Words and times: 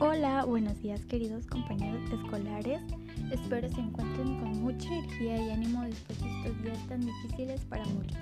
Hola, 0.00 0.44
buenos 0.44 0.80
días 0.80 1.04
queridos 1.06 1.44
compañeros 1.48 2.00
escolares. 2.12 2.80
Espero 3.32 3.68
se 3.68 3.80
encuentren 3.80 4.38
con 4.38 4.62
mucha 4.62 4.86
energía 4.94 5.36
y 5.44 5.50
ánimo 5.50 5.82
después 5.82 6.22
de 6.22 6.28
estos 6.38 6.62
días 6.62 6.78
tan 6.86 7.00
difíciles 7.00 7.64
para 7.64 7.84
muchos, 7.86 8.16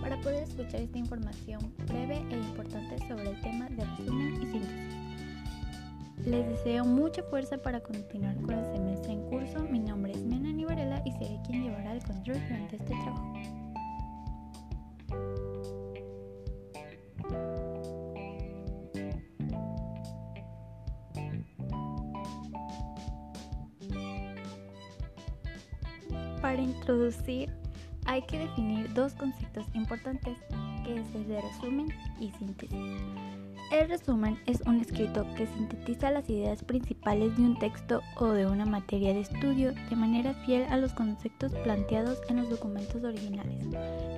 para 0.00 0.20
poder 0.20 0.44
escuchar 0.44 0.82
esta 0.82 0.98
información 0.98 1.72
breve 1.88 2.24
e 2.30 2.36
importante 2.36 2.96
sobre 3.08 3.30
el 3.30 3.40
tema 3.40 3.68
de 3.70 3.84
resumen 3.84 4.34
y 4.40 4.46
síntesis. 4.46 6.26
Les 6.26 6.46
deseo 6.48 6.84
mucha 6.84 7.24
fuerza 7.24 7.58
para 7.58 7.80
continuar 7.80 8.36
con 8.42 8.52
el 8.52 8.64
semestre 8.66 9.14
en 9.14 9.22
curso. 9.22 9.66
Mi 9.68 9.80
nombre 9.80 10.12
es 10.12 10.24
Mena 10.24 10.46
Varela 10.64 10.85
Para 26.46 26.62
introducir 26.62 27.50
hay 28.04 28.22
que 28.22 28.38
definir 28.38 28.94
dos 28.94 29.14
conceptos 29.14 29.66
importantes, 29.74 30.38
que 30.84 31.00
es 31.00 31.14
el 31.16 31.26
de 31.26 31.40
resumen 31.40 31.88
y 32.20 32.30
síntesis. 32.38 32.78
El 33.72 33.88
resumen 33.88 34.38
es 34.46 34.60
un 34.60 34.80
escrito 34.80 35.26
que 35.34 35.48
sintetiza 35.48 36.12
las 36.12 36.30
ideas 36.30 36.62
principales 36.62 37.36
de 37.36 37.42
un 37.42 37.58
texto 37.58 38.00
o 38.14 38.26
de 38.26 38.46
una 38.46 38.64
materia 38.64 39.12
de 39.12 39.22
estudio 39.22 39.72
de 39.90 39.96
manera 39.96 40.34
fiel 40.46 40.66
a 40.70 40.76
los 40.76 40.92
conceptos 40.92 41.52
planteados 41.64 42.20
en 42.28 42.36
los 42.36 42.48
documentos 42.48 43.02
originales. 43.02 43.64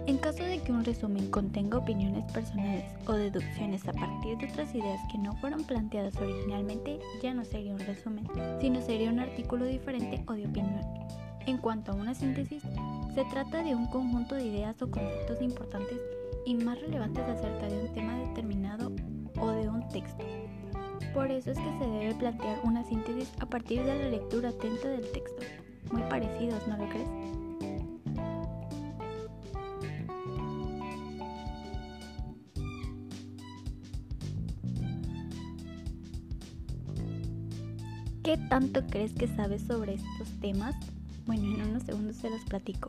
En 0.07 0.19
caso 0.19 0.43
de 0.43 0.61
que 0.61 0.71
un 0.71 0.85
resumen 0.85 1.31
contenga 1.31 1.79
opiniones 1.79 2.31
personales 2.31 2.85
o 3.07 3.15
deducciones 3.15 3.89
a 3.89 3.95
partir 3.95 4.37
de 4.37 4.53
otras 4.53 4.75
ideas 4.75 5.01
que 5.11 5.17
no 5.17 5.35
fueron 5.37 5.65
planteadas 5.65 6.15
originalmente, 6.19 6.99
ya 7.23 7.33
no 7.33 7.47
sería 7.47 7.73
un 7.73 7.81
resumen, 7.81 8.29
sino 8.61 8.83
sería 8.83 9.09
un 9.09 9.21
artículo 9.21 9.65
diferente 9.65 10.23
o 10.27 10.35
de 10.35 10.47
opinión. 10.47 10.85
En 11.49 11.57
cuanto 11.57 11.93
a 11.93 11.95
una 11.95 12.15
síntesis, 12.15 12.63
se 13.15 13.25
trata 13.25 13.63
de 13.63 13.75
un 13.75 13.87
conjunto 13.87 14.35
de 14.35 14.45
ideas 14.45 14.83
o 14.83 14.91
conceptos 14.91 15.41
importantes 15.41 15.97
y 16.45 16.55
más 16.57 16.79
relevantes 16.79 17.25
acerca 17.25 17.67
de 17.69 17.87
un 17.87 17.93
tema 17.95 18.19
determinado 18.19 18.93
o 19.41 19.51
de 19.53 19.67
un 19.67 19.89
texto. 19.89 20.23
Por 21.15 21.31
eso 21.31 21.53
es 21.53 21.59
que 21.59 21.79
se 21.79 21.87
debe 21.87 22.15
plantear 22.17 22.61
una 22.65 22.85
síntesis 22.85 23.33
a 23.41 23.47
partir 23.47 23.83
de 23.83 23.99
la 23.99 24.11
lectura 24.11 24.51
atenta 24.51 24.89
del 24.89 25.11
texto. 25.11 25.43
Muy 25.91 26.03
parecidos, 26.03 26.69
¿no 26.69 26.77
lo 26.77 26.87
crees? 26.91 27.09
¿Qué 38.23 38.37
tanto 38.51 38.87
crees 38.87 39.15
que 39.15 39.29
sabes 39.29 39.63
sobre 39.63 39.95
estos 39.95 40.29
temas? 40.43 40.77
Bueno, 41.29 41.45
en 41.45 41.69
unos 41.69 41.83
segundos 41.83 42.17
se 42.17 42.31
los 42.31 42.43
platico. 42.45 42.89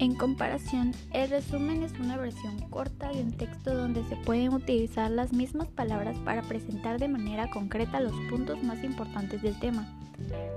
En 0.00 0.14
comparación, 0.14 0.92
el 1.12 1.28
resumen 1.28 1.82
es 1.82 1.92
una 1.98 2.16
versión 2.16 2.60
corta 2.70 3.08
de 3.08 3.20
un 3.20 3.32
texto 3.32 3.74
donde 3.74 4.04
se 4.04 4.14
pueden 4.14 4.54
utilizar 4.54 5.10
las 5.10 5.32
mismas 5.32 5.66
palabras 5.66 6.16
para 6.20 6.42
presentar 6.42 7.00
de 7.00 7.08
manera 7.08 7.50
concreta 7.50 7.98
los 7.98 8.12
puntos 8.30 8.62
más 8.62 8.84
importantes 8.84 9.42
del 9.42 9.58
tema. 9.58 9.92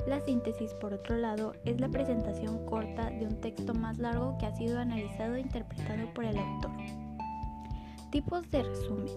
La 0.08 0.20
síntesis, 0.22 0.76
por 0.76 0.94
otro 0.94 1.18
lado, 1.18 1.56
es 1.66 1.82
la 1.82 1.90
presentación 1.90 2.64
corta 2.68 3.10
de 3.10 3.26
un 3.26 3.42
texto 3.42 3.74
más 3.74 3.98
largo 3.98 4.38
que 4.38 4.46
ha 4.46 4.56
sido 4.56 4.78
analizado 4.78 5.34
e 5.34 5.42
interpretado 5.42 6.14
por 6.14 6.26
el 6.26 6.38
autor. 6.38 6.72
Tipos 8.12 8.48
de 8.52 8.62
resumen. 8.62 9.08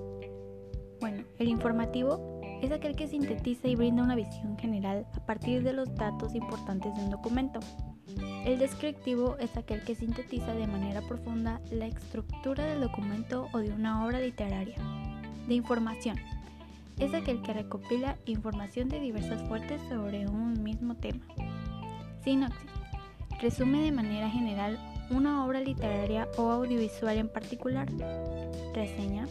Bueno, 1.00 1.22
el 1.38 1.48
informativo 1.48 2.40
es 2.62 2.72
aquel 2.72 2.96
que 2.96 3.08
sintetiza 3.08 3.68
y 3.68 3.76
brinda 3.76 4.02
una 4.02 4.14
visión 4.14 4.56
general 4.56 5.06
a 5.12 5.26
partir 5.26 5.62
de 5.62 5.74
los 5.74 5.94
datos 5.96 6.34
importantes 6.34 6.94
de 6.94 7.02
un 7.02 7.10
documento. 7.10 7.60
El 8.44 8.58
descriptivo 8.58 9.36
es 9.38 9.56
aquel 9.56 9.82
que 9.82 9.94
sintetiza 9.94 10.52
de 10.54 10.66
manera 10.66 11.00
profunda 11.00 11.62
la 11.70 11.86
estructura 11.86 12.66
del 12.66 12.82
documento 12.82 13.48
o 13.52 13.58
de 13.58 13.72
una 13.72 14.04
obra 14.04 14.20
literaria. 14.20 14.76
De 15.48 15.54
información 15.54 16.18
es 16.98 17.14
aquel 17.14 17.40
que 17.40 17.54
recopila 17.54 18.16
información 18.26 18.90
de 18.90 19.00
diversas 19.00 19.42
fuentes 19.48 19.80
sobre 19.88 20.28
un 20.28 20.62
mismo 20.62 20.94
tema. 20.94 21.24
Sinopsis. 22.22 22.70
Resume 23.40 23.82
de 23.82 23.92
manera 23.92 24.28
general 24.28 24.78
una 25.10 25.44
obra 25.44 25.60
literaria 25.60 26.28
o 26.36 26.50
audiovisual 26.50 27.16
en 27.16 27.28
particular. 27.28 27.88
Reseña. 28.74 29.26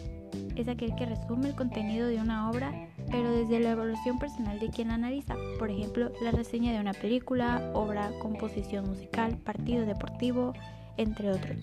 Es 0.55 0.67
aquel 0.67 0.95
que 0.95 1.05
resume 1.05 1.49
el 1.49 1.55
contenido 1.55 2.07
de 2.07 2.19
una 2.19 2.49
obra, 2.49 2.89
pero 3.13 3.31
desde 3.31 3.59
la 3.59 3.69
evolución 3.69 4.17
personal 4.17 4.59
de 4.59 4.71
quien 4.71 4.87
la 4.87 4.95
analiza. 4.95 5.35
Por 5.59 5.69
ejemplo, 5.69 6.11
la 6.23 6.31
reseña 6.31 6.73
de 6.73 6.79
una 6.79 6.93
película, 6.93 7.69
obra, 7.75 8.09
composición 8.19 8.89
musical, 8.89 9.37
partido 9.37 9.85
deportivo, 9.85 10.53
entre 10.97 11.29
otros. 11.29 11.57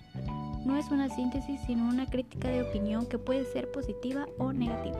No 0.65 0.77
es 0.77 0.93
una 0.93 1.09
síntesis, 1.09 1.61
sino 1.67 1.89
una 1.89 2.07
crítica 2.07 2.49
de 2.49 2.63
opinión 2.63 3.05
que 3.07 3.19
puede 3.19 3.45
ser 3.47 3.69
positiva 3.73 4.29
o 4.39 4.53
negativa. 4.53 4.97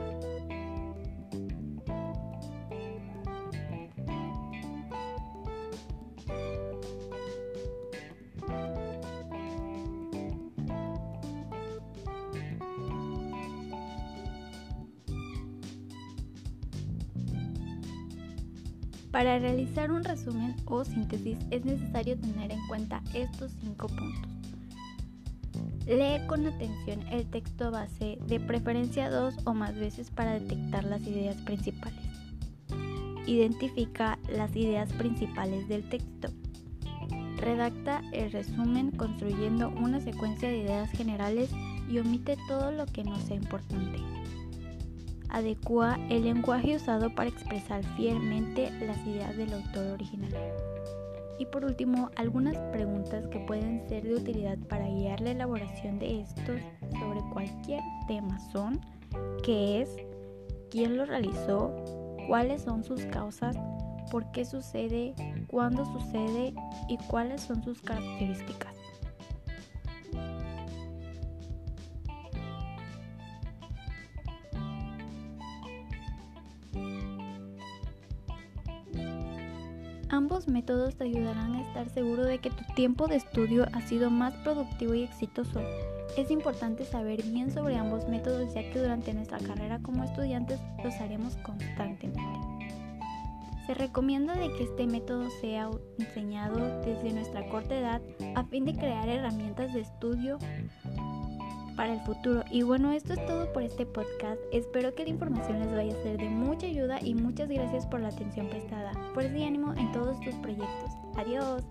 Para 19.11 19.39
realizar 19.39 19.91
un 19.91 20.05
resumen 20.05 20.55
o 20.65 20.85
síntesis 20.85 21.37
es 21.51 21.65
necesario 21.65 22.17
tener 22.17 22.51
en 22.51 22.65
cuenta 22.67 23.01
estos 23.13 23.51
cinco 23.61 23.87
puntos. 23.87 24.31
Lee 25.85 26.25
con 26.27 26.47
atención 26.47 27.01
el 27.11 27.25
texto 27.29 27.71
base, 27.71 28.19
de 28.27 28.39
preferencia 28.39 29.09
dos 29.09 29.35
o 29.45 29.53
más 29.53 29.75
veces 29.75 30.09
para 30.11 30.39
detectar 30.39 30.85
las 30.85 31.01
ideas 31.01 31.35
principales. 31.41 31.99
Identifica 33.27 34.17
las 34.29 34.55
ideas 34.55 34.93
principales 34.93 35.67
del 35.67 35.89
texto. 35.89 36.29
Redacta 37.35 38.01
el 38.13 38.31
resumen 38.31 38.91
construyendo 38.91 39.69
una 39.69 39.99
secuencia 39.99 40.47
de 40.47 40.59
ideas 40.59 40.89
generales 40.91 41.49
y 41.89 41.99
omite 41.99 42.37
todo 42.47 42.71
lo 42.71 42.85
que 42.85 43.03
no 43.03 43.17
sea 43.17 43.35
importante 43.35 43.99
adecua 45.31 45.97
el 46.09 46.25
lenguaje 46.25 46.75
usado 46.75 47.13
para 47.13 47.29
expresar 47.29 47.83
fielmente 47.95 48.69
las 48.85 48.97
ideas 49.05 49.35
del 49.37 49.53
autor 49.53 49.87
original. 49.87 50.33
Y 51.39 51.45
por 51.45 51.65
último, 51.65 52.11
algunas 52.15 52.55
preguntas 52.71 53.27
que 53.27 53.39
pueden 53.39 53.87
ser 53.89 54.03
de 54.03 54.15
utilidad 54.15 54.59
para 54.69 54.87
guiar 54.87 55.21
la 55.21 55.31
elaboración 55.31 55.97
de 55.97 56.21
estos 56.21 56.61
sobre 56.99 57.21
cualquier 57.33 57.81
tema 58.07 58.39
son 58.51 58.79
¿qué 59.43 59.81
es? 59.81 59.95
¿Quién 60.69 60.97
lo 60.97 61.05
realizó? 61.05 61.75
¿Cuáles 62.27 62.61
son 62.61 62.83
sus 62.83 63.05
causas? 63.05 63.57
¿Por 64.11 64.31
qué 64.31 64.45
sucede? 64.45 65.15
¿Cuándo 65.47 65.85
sucede? 65.85 66.53
¿Y 66.87 66.97
cuáles 67.07 67.41
son 67.41 67.63
sus 67.63 67.81
características? 67.81 68.80
Ambos 80.13 80.49
métodos 80.49 80.97
te 80.97 81.05
ayudarán 81.05 81.55
a 81.55 81.61
estar 81.61 81.87
seguro 81.87 82.25
de 82.25 82.39
que 82.39 82.49
tu 82.49 82.65
tiempo 82.75 83.07
de 83.07 83.15
estudio 83.15 83.65
ha 83.71 83.79
sido 83.87 84.09
más 84.09 84.33
productivo 84.43 84.93
y 84.93 85.03
exitoso. 85.03 85.61
Es 86.17 86.29
importante 86.31 86.83
saber 86.83 87.23
bien 87.23 87.49
sobre 87.49 87.77
ambos 87.77 88.09
métodos 88.09 88.53
ya 88.53 88.69
que 88.69 88.77
durante 88.77 89.13
nuestra 89.13 89.39
carrera 89.39 89.79
como 89.81 90.03
estudiantes 90.03 90.59
los 90.83 90.93
haremos 90.95 91.37
constantemente. 91.37 92.21
Se 93.65 93.73
recomienda 93.73 94.35
de 94.35 94.51
que 94.51 94.63
este 94.63 94.85
método 94.85 95.29
sea 95.39 95.69
enseñado 95.97 96.81
desde 96.81 97.13
nuestra 97.13 97.47
corta 97.47 97.79
edad 97.79 98.01
a 98.35 98.43
fin 98.43 98.65
de 98.65 98.75
crear 98.75 99.07
herramientas 99.07 99.73
de 99.73 99.79
estudio 99.79 100.39
para 101.81 101.93
el 101.93 102.01
futuro. 102.01 102.43
Y 102.51 102.61
bueno, 102.61 102.91
esto 102.91 103.13
es 103.13 103.25
todo 103.25 103.51
por 103.53 103.63
este 103.63 103.87
podcast. 103.87 104.39
Espero 104.51 104.93
que 104.93 105.01
la 105.01 105.09
información 105.09 105.61
les 105.61 105.71
vaya 105.71 105.97
a 105.97 106.03
ser 106.03 106.15
de 106.19 106.29
mucha 106.29 106.67
ayuda 106.67 106.99
y 107.01 107.15
muchas 107.15 107.49
gracias 107.49 107.87
por 107.87 108.01
la 108.01 108.09
atención 108.09 108.47
prestada. 108.49 108.91
Fuerza 109.15 109.35
y 109.35 109.45
ánimo 109.45 109.73
en 109.73 109.91
todos 109.91 110.19
tus 110.19 110.35
proyectos. 110.35 110.91
Adiós. 111.17 111.63